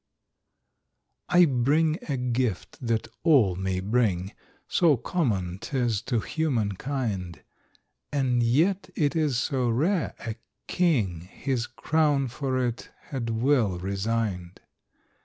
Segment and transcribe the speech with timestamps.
[1.29, 4.33] I bring a gift that all may bring,
[4.67, 7.39] So common 'tis to human kind;
[8.11, 14.61] And yet it is so rare, a king His crown for it had well resigned.